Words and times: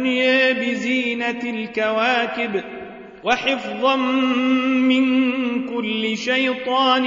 الدنيا 0.00 0.52
بزينة 0.52 1.40
الكواكب 1.44 2.62
وحفظا 3.24 3.96
من 3.96 5.04
كل 5.66 6.16
شيطان 6.16 7.02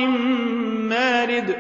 مارد 0.89 1.55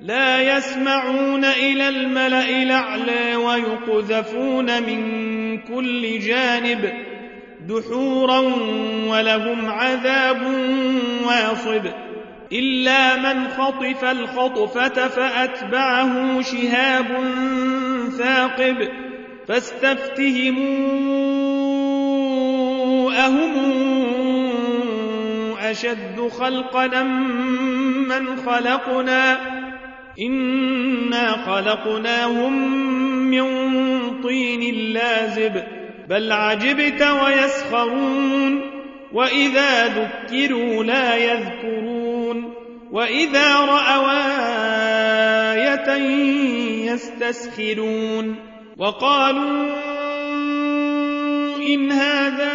لا 0.00 0.56
يسمعون 0.56 1.44
إلى 1.44 1.88
الملأ 1.88 2.62
الأعلى 2.62 3.36
ويقذفون 3.36 4.82
من 4.82 5.02
كل 5.58 6.18
جانب 6.18 6.92
دحورا 7.68 8.40
ولهم 9.06 9.66
عذاب 9.66 10.42
واصب 11.24 11.86
إلا 12.52 13.16
من 13.16 13.48
خطف 13.48 14.04
الخطفة 14.04 15.08
فأتبعه 15.08 16.42
شهاب 16.42 17.06
ثاقب 18.18 19.07
فاستفتهموا 19.48 20.58
أهم 23.12 23.78
أشد 25.58 26.28
خلقنا 26.28 27.02
من 28.08 28.36
خلقنا؟ 28.36 29.38
إنا 30.20 31.32
خلقناهم 31.32 32.72
من 33.30 33.44
طين 34.22 34.92
لازب 34.92 35.62
بل 36.08 36.32
عجبت 36.32 37.02
ويسخرون. 37.02 38.60
وإذا 39.12 39.86
ذكروا 39.86 40.84
لا 40.84 41.16
يذكرون. 41.16 42.54
وإذا 42.92 43.56
رأوا 43.56 44.12
آية 45.52 45.94
يستسخرون. 46.92 48.47
وقالوا 48.78 49.76
إن 51.56 51.92
هذا 51.92 52.52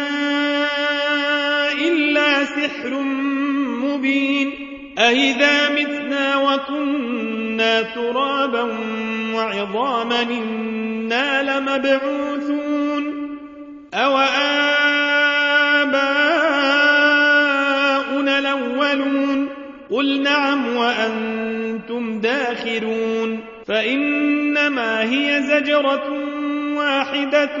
إلا 1.88 2.44
سحر 2.44 3.02
مبين 3.84 4.50
أئذا 4.98 5.68
متنا 5.68 6.36
وكنا 6.36 7.82
ترابا 7.82 8.62
وعظاما 9.34 10.22
إنا 10.22 11.42
لمبعوثون 11.42 13.04
أو 13.94 14.18
آباؤنا 15.78 16.38
الأولون 18.38 19.48
قل 19.90 20.22
نعم 20.22 20.76
وأنتم 20.76 22.20
داخرون 22.20 23.40
فإنما 24.64 25.02
هي 25.02 25.42
زجرة 25.42 26.08
واحدة 26.76 27.56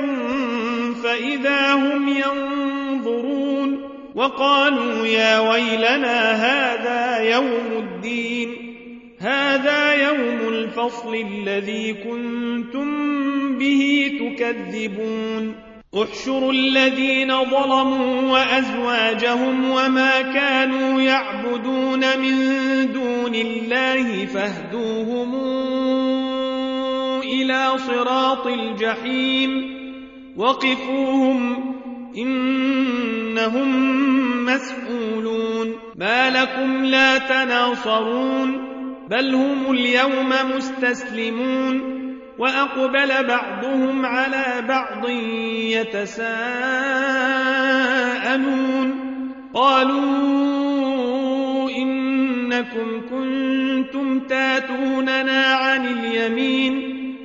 فإذا 1.02 1.72
هم 1.74 2.08
ينظرون 2.08 3.90
وقالوا 4.14 5.06
يا 5.06 5.38
ويلنا 5.38 6.32
هذا 6.32 7.18
يوم 7.18 7.84
الدين. 7.84 8.48
هذا 9.20 9.94
يوم 9.94 10.48
الفصل 10.48 11.14
الذي 11.14 11.94
كنتم 11.94 12.88
به 13.58 14.10
تكذبون. 14.20 15.54
احشروا 16.02 16.52
الذين 16.52 17.44
ظلموا 17.44 18.32
وأزواجهم 18.32 19.70
وما 19.70 20.22
كانوا 20.22 21.00
يعبدون 21.00 22.18
من 22.18 22.36
دون 22.92 23.34
الله 23.34 24.26
فاهدوهم 24.26 25.34
إلى 27.42 27.78
صراط 27.78 28.46
الجحيم. 28.46 29.74
وقفوهم 30.36 31.74
إنهم 32.16 33.68
مسؤولون. 34.46 35.72
ما 35.96 36.30
لكم 36.30 36.84
لا 36.84 37.18
تناصرون 37.18 38.74
بل 39.10 39.34
هم 39.34 39.70
اليوم 39.70 40.32
مستسلمون. 40.56 41.94
وأقبل 42.38 43.28
بعضهم 43.28 44.06
على 44.06 44.44
بعض 44.68 45.08
يتساءلون. 45.70 46.34
قالوا 49.54 51.70
إنكم 51.70 53.00
كنتم 53.10 54.20
تاتوننا 54.20 55.46
عن 55.46 55.86
اليمين. 55.86 56.93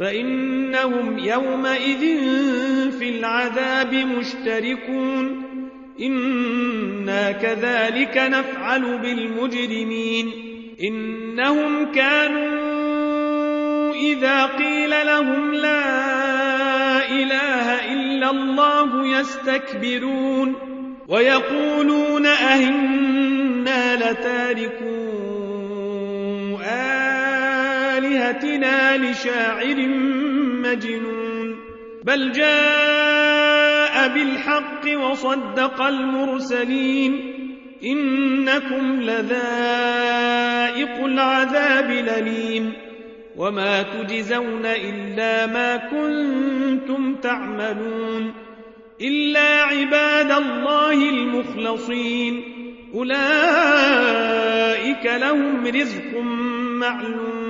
فإنهم 0.00 1.18
يومئذ 1.18 2.00
في 2.98 3.08
العذاب 3.18 3.94
مشتركون. 3.94 5.42
إنا 6.00 7.32
كذلك 7.32 8.16
نفعل 8.16 8.98
بالمجرمين. 8.98 10.32
إنهم 10.82 11.92
كانوا 11.92 12.60
إذا 13.94 14.46
قيل 14.46 14.90
لهم 14.90 15.54
لا 15.54 17.10
إله 17.10 17.92
إلا 17.92 18.30
الله 18.30 19.20
يستكبرون 19.20 20.54
ويقولون 21.08 22.26
أهنا 22.26 23.96
لتاركوا 23.96 25.09
آلهتنا 28.30 28.96
لشاعر 28.96 29.88
مجنون 30.62 31.56
بل 32.04 32.32
جاء 32.32 34.08
بالحق 34.08 34.98
وصدق 34.98 35.82
المرسلين 35.82 37.34
إنكم 37.84 39.00
لذائق 39.02 39.34
العذاب 41.04 41.90
لليم 41.90 42.72
وما 43.36 43.82
تجزون 43.82 44.66
إلا 44.66 45.46
ما 45.46 45.76
كنتم 45.76 47.14
تعملون 47.14 48.34
إلا 49.00 49.62
عباد 49.62 50.30
الله 50.30 51.10
المخلصين 51.10 52.42
أولئك 52.94 53.20
لهم 55.06 55.66
رزق 55.66 56.20
معلوم 56.80 57.49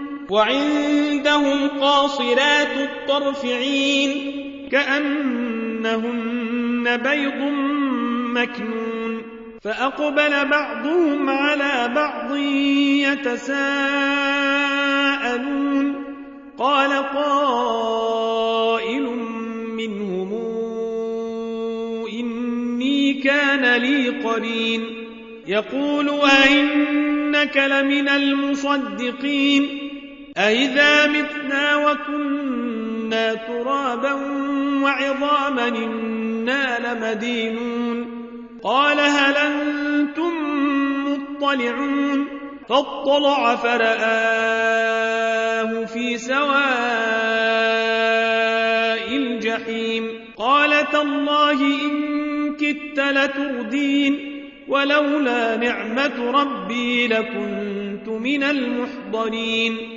وعندهم 0.31 1.67
قاصرات 1.67 2.77
الطرف 2.77 3.45
عين 3.45 4.11
كأنهن 4.71 6.17
بيض 6.97 7.39
مكنون 8.33 9.21
فأقبل 9.61 10.49
بعضهم 10.49 11.29
على 11.29 11.91
بعض 11.95 12.35
يتساءلون 13.05 13.61
قال 16.57 16.91
قائل 17.15 19.03
منهم 19.75 20.33
إني 22.19 23.13
كان 23.13 23.81
لي 23.81 24.09
قرين 24.09 24.83
يقول 25.47 26.09
أئنك 26.09 27.57
لمن 27.57 28.09
المصدقين 28.09 29.80
أئذا 30.37 31.07
متنا 31.07 31.75
وكنا 31.75 33.33
ترابا 33.33 34.13
وعظاما 34.83 35.67
إنا 35.67 36.93
لمدينون. 36.93 38.21
قال 38.63 38.99
هل 38.99 39.37
أنتم 39.37 40.31
مطلعون؟ 41.07 42.27
فاطلع 42.69 43.55
فرآه 43.55 44.01
في 45.85 46.17
سواء 46.17 46.61
الجحيم. 49.17 50.09
قال 50.37 50.89
تالله 50.91 51.61
إن 51.61 52.55
كدت 52.55 52.99
لتردين 52.99 54.41
ولولا 54.67 55.57
نعمة 55.57 56.31
ربي 56.31 57.07
لكنت 57.07 58.09
من 58.09 58.43
المحضرين. 58.43 59.90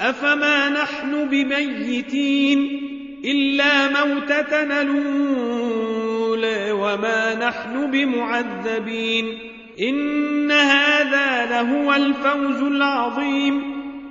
أفما 0.00 0.68
نحن 0.68 1.28
بميتين 1.28 2.80
إلا 3.24 3.88
موتتنا 3.88 4.82
الأولى 4.82 6.72
وما 6.72 7.34
نحن 7.34 7.90
بمعذبين 7.90 9.38
إن 9.80 10.50
هذا 10.50 11.46
لهو 11.46 11.94
الفوز 11.94 12.62
العظيم 12.62 13.62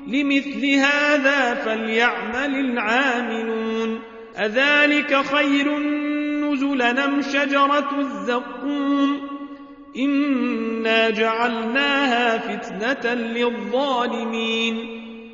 لمثل 0.08 0.66
هذا 0.66 1.54
فليعمل 1.54 2.56
العاملون 2.56 4.00
أذلك 4.40 5.22
خير 5.22 5.80
نزلا 6.44 6.92
نم 6.92 7.22
شجرة 7.22 8.00
الزقوم 8.00 9.22
إنا 9.98 11.10
جعلناها 11.10 12.38
فتنة 12.38 13.14
للظالمين 13.14 15.03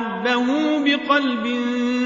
ربه 0.00 0.78
بقلب 0.84 1.46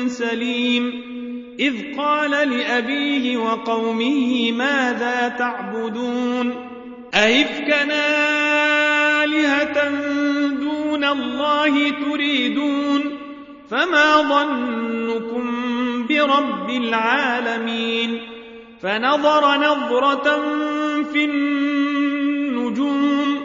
سليم. 0.07 1.15
إذ 1.61 1.75
قال 1.99 2.31
لأبيه 2.31 3.37
وقومه 3.37 4.53
ماذا 4.53 5.35
تعبدون؟ 5.39 6.55
أئفكنا 7.15 8.05
آلهة 9.25 9.91
دون 10.49 11.05
الله 11.05 11.91
تريدون؟ 11.91 13.01
فما 13.71 14.23
ظنكم 14.23 15.47
برب 16.07 16.71
العالمين؟ 16.71 18.21
فنظر 18.83 19.57
نظرة 19.57 20.43
في 21.13 21.25
النجوم 21.25 23.41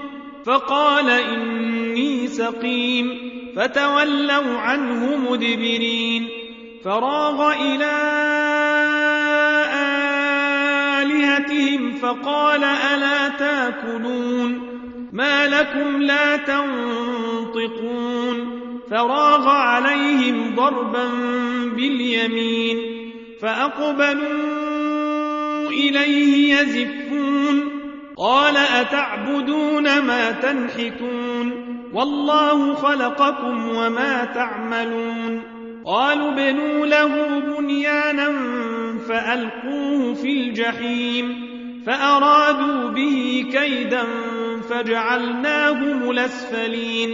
فقال 0.46 1.10
إني 1.10 2.28
سقيم. 2.28 3.39
فتولوا 3.60 4.58
عنه 4.58 5.18
مدبرين. 5.18 6.28
فراغ 6.86 7.54
إلى 7.54 7.92
آلهتهم 11.02 11.92
فقال 11.92 12.64
ألا 12.64 13.30
تأكلون؟ 13.30 14.62
ما 15.14 15.48
لكم 15.48 16.02
لا 16.02 16.38
تنطقون. 16.38 18.38
فراغ 18.92 19.50
عليهم 19.50 20.56
ضربا 20.56 21.08
باليمين 21.76 22.78
فأقبلوا 23.42 24.70
إليه 25.70 26.56
يزفون. 26.56 27.72
قال 28.18 28.58
أتعبدون 28.58 30.00
ما 30.00 30.32
تنحتون؟ 30.32 31.19
والله 31.94 32.74
خلقكم 32.74 33.70
وما 33.70 34.26
تعملون. 34.26 35.42
قالوا 35.86 36.32
بنوا 36.32 36.86
له 36.86 37.40
بنيانا 37.40 38.34
فألقوه 39.10 40.14
في 40.14 40.32
الجحيم 40.32 41.50
فأرادوا 41.86 42.90
به 42.90 43.46
كيدا 43.52 44.04
فجعلناهم 44.70 46.12
الأسفلين. 46.12 47.10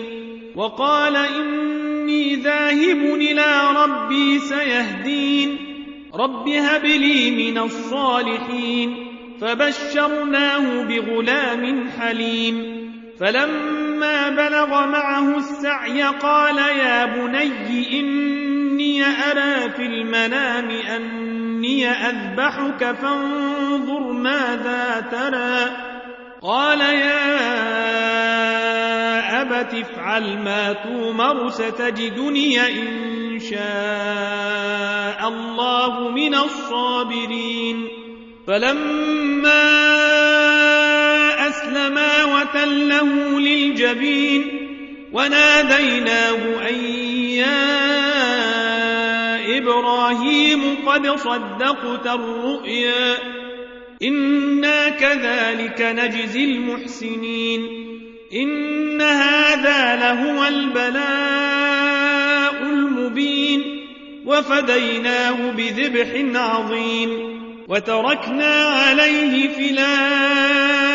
وقال 0.56 1.16
إني 1.16 2.36
ذاهب 2.36 2.98
إلى 2.98 3.72
ربي 3.84 4.40
سيهدين. 4.40 5.58
رب 6.16 6.50
هب 6.50 6.86
لي 6.86 7.52
من 7.52 7.58
الصالحين 7.58 9.08
فبشرناه 9.42 10.84
بغلام 10.84 11.90
حليم. 12.00 12.75
فلما 13.20 14.30
بلغ 14.30 14.68
معه 14.68 15.38
السعي 15.38 16.04
قال 16.04 16.58
يا 16.58 17.06
بني 17.06 18.00
إني 18.00 19.04
أرى 19.04 19.70
في 19.70 19.82
المنام 19.82 20.70
أني 20.70 21.88
أذبحك 21.88 22.96
فانظر 22.96 24.12
ماذا 24.12 25.08
ترى. 25.12 25.78
قال 26.42 26.82
يا 26.82 27.26
أبت 29.42 29.74
افعل 29.74 30.38
ما 30.44 30.74
تومر 30.74 31.50
ستجدني 31.50 32.60
إن 32.60 33.40
شاء 33.40 35.28
الله 35.28 36.10
من 36.10 36.36
الصابرين. 36.36 37.88
فلما 38.48 40.35
أسلما 41.66 42.26
وتله 42.26 43.40
للجبين 43.40 44.68
وناديناه 45.14 46.70
أن 46.70 46.76
يا 47.34 47.58
إبراهيم 49.58 50.76
قد 50.86 51.08
صدقت 51.08 52.08
الرؤيا 52.08 53.18
إنا 54.04 54.90
كذلك 54.90 55.82
نجزي 55.82 56.44
المحسنين 56.44 57.62
إن 58.34 59.02
هذا 59.02 59.96
لهو 59.96 60.46
البلاء 60.46 60.94
المبين 62.64 63.64
وفديناه 64.26 65.52
بذبح 65.52 66.40
عظيم 66.42 67.36
وتركنا 67.68 68.64
عليه 68.66 69.46
الآخرين 69.72 70.95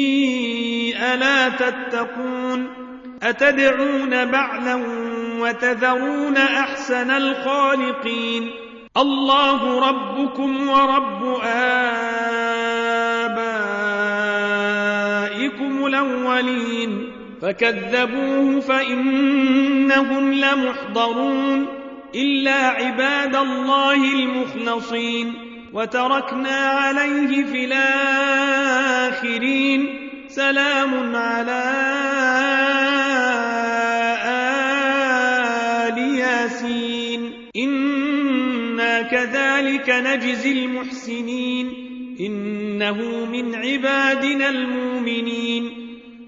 ألا 1.01 1.49
تتقون 1.49 2.67
أتدعون 3.23 4.25
بعلا 4.25 4.75
وتذرون 5.39 6.37
أحسن 6.37 7.11
الخالقين 7.11 8.51
الله 8.97 9.89
ربكم 9.89 10.69
ورب 10.69 11.39
آبائكم 11.45 11.75
الأولين 15.85 17.11
فكذبوه 17.41 18.59
فإنهم 18.59 20.33
لمحضرون 20.33 21.67
إلا 22.15 22.67
عباد 22.67 23.35
الله 23.35 23.95
المخلصين 23.95 25.33
وتركنا 25.73 26.57
عليه 26.57 27.43
في 27.43 27.65
الآخرين 27.65 29.21
سلام 30.35 31.15
على 31.15 31.63
آل 35.87 35.97
ياسين. 35.97 37.31
إنا 37.55 39.01
كذلك 39.01 39.89
نجزي 39.89 40.51
المحسنين. 40.51 41.67
إنه 42.19 43.25
من 43.25 43.55
عبادنا 43.55 44.49
المؤمنين. 44.49 45.63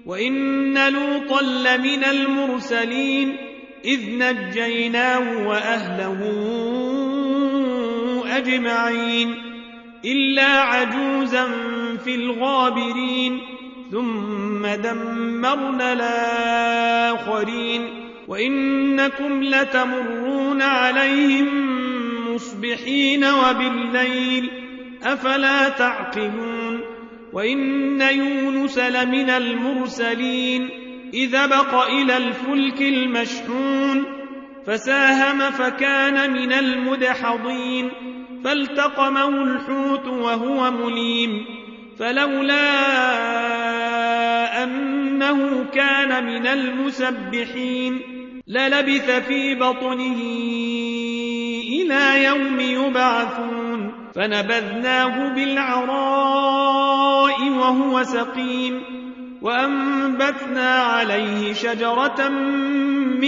وإن 0.06 0.92
لوطا 0.92 1.42
لمن 1.42 2.04
المرسلين. 2.04 3.36
إذ 3.84 4.00
نجيناه 4.18 5.48
وأهله 5.48 6.20
أجمعين. 8.36 9.34
إلا 10.04 10.60
عجوزا 10.60 11.46
في 12.04 12.14
الغابرين. 12.14 13.40
ثم 13.94 14.66
دمرنا 14.66 15.92
الآخرين 15.92 17.82
وإنكم 18.28 19.42
لتمرون 19.42 20.62
عليهم 20.62 21.48
مصبحين 22.34 23.24
وبالليل 23.24 24.50
أفلا 25.02 25.68
تعقلون 25.68 26.80
وإن 27.32 28.00
يونس 28.00 28.78
لمن 28.78 29.30
المرسلين 29.30 30.68
إذا 31.14 31.46
بق 31.46 31.74
إلى 31.74 32.16
الفلك 32.16 32.82
المشحون 32.82 34.04
فساهم 34.66 35.38
فكان 35.38 36.32
من 36.32 36.52
المدحضين 36.52 37.90
فالتقمه 38.44 39.42
الحوت 39.42 40.06
وهو 40.06 40.70
مليم 40.70 41.44
فلولا 41.98 43.33
أنه 44.64 45.64
كان 45.64 46.26
من 46.26 46.46
المسبحين. 46.46 48.00
للبث 48.48 49.10
في 49.10 49.54
بطنه 49.54 50.20
إلى 51.82 52.24
يوم 52.24 52.60
يبعثون. 52.60 53.92
فنبذناه 54.14 55.34
بالعراء 55.34 55.88
وهو 57.50 58.02
سقيم. 58.02 58.82
وأنبتنا 59.42 60.70
عليه 60.70 61.52
شجرة 61.52 62.28
من 63.20 63.24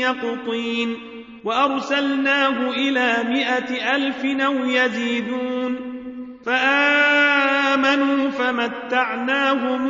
يقطين. 0.00 0.96
وأرسلناه 1.44 2.70
إلى 2.70 3.16
مائة 3.28 3.96
ألف 3.96 4.24
أو 4.24 4.54
يزيدون. 4.54 5.90
فآمنوا 6.46 8.30
فمتعناهم 8.30 9.86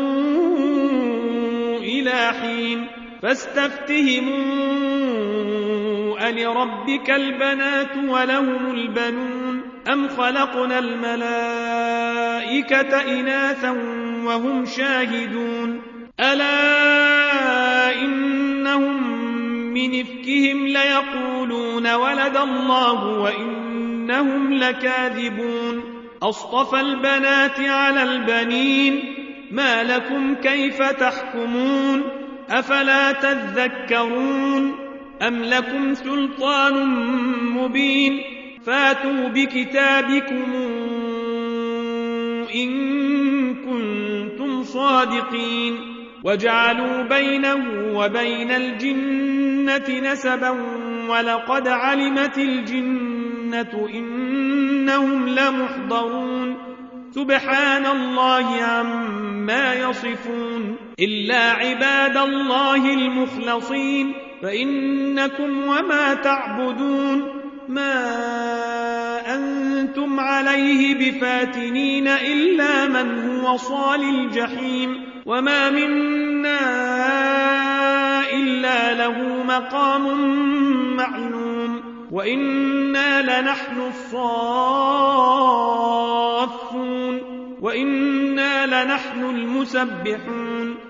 حين 2.32 2.86
فاستفتهموا 3.22 4.80
ألربك 6.28 7.10
البنات 7.10 7.96
ولهم 8.08 8.70
البنون؟ 8.70 9.62
أم 9.92 10.08
خلقنا 10.08 10.78
الملائكة 10.78 12.00
إناثا 13.20 13.70
وهم 14.24 14.64
شاهدون؟ 14.64 15.82
ألا 16.20 18.02
إنهم 18.02 19.20
من 19.74 20.00
إفكهم 20.00 20.66
ليقولون 20.66 21.94
ولد 21.94 22.36
الله 22.36 23.04
وإنهم 23.04 24.54
لكاذبون؟ 24.54 26.00
أصطفى 26.22 26.80
البنات 26.80 27.60
على 27.60 28.02
البنين 28.02 29.14
ما 29.50 29.82
لكم 29.82 30.34
كيف 30.34 30.82
تحكمون؟ 30.82 32.19
أفلا 32.60 33.12
تذكرون 33.12 34.72
أم 35.22 35.42
لكم 35.42 35.94
سلطان 35.94 36.86
مبين؟ 37.56 38.20
فاتوا 38.66 39.28
بكتابكم 39.28 40.52
إن 42.54 42.70
كنتم 43.54 44.62
صادقين. 44.62 45.74
وجعلوا 46.24 47.02
بينه 47.02 47.64
وبين 47.98 48.50
الجنة 48.50 50.10
نسبا 50.12 50.50
ولقد 51.08 51.68
علمت 51.68 52.38
الجنة 52.38 53.88
إنهم 53.94 55.28
لمحضرون. 55.28 56.56
سبحان 57.10 57.86
الله 57.86 58.62
عما 58.62 59.74
يصفون. 59.74 60.49
إلا 61.02 61.50
عباد 61.50 62.16
الله 62.16 62.94
المخلصين 62.94 64.12
فإنكم 64.42 65.62
وما 65.62 66.14
تعبدون. 66.14 67.40
ما 67.68 68.04
أنتم 69.34 70.20
عليه 70.20 70.94
بفاتنين 70.94 72.08
إلا 72.08 72.86
من 72.86 73.30
هو 73.30 73.56
صال 73.56 74.00
الجحيم. 74.00 74.96
وما 75.26 75.70
منا 75.70 76.60
إلا 78.32 78.94
له 78.94 79.44
مقام 79.48 80.36
معلوم. 80.96 81.80
وإنا 82.12 83.40
لنحن 83.40 83.80
الصافون. 83.88 84.40
وإنا 87.60 88.84
لنحن 88.84 89.24
المسبحون. 89.24 90.89